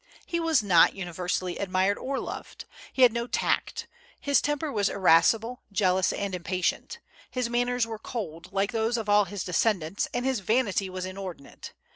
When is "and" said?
6.11-6.33, 10.11-10.25